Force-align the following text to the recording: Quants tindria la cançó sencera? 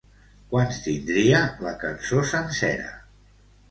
Quants 0.53 0.79
tindria 0.85 1.43
la 1.69 1.77
cançó 1.87 2.27
sencera? 2.35 2.93